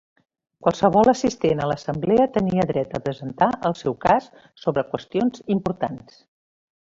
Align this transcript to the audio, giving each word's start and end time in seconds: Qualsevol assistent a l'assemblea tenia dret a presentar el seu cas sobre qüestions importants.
Qualsevol 0.67 1.11
assistent 1.11 1.59
a 1.65 1.67
l'assemblea 1.71 2.25
tenia 2.37 2.65
dret 2.71 2.95
a 2.99 3.03
presentar 3.09 3.51
el 3.69 3.77
seu 3.83 3.97
cas 4.07 4.31
sobre 4.65 4.87
qüestions 4.95 5.45
importants. 5.59 6.19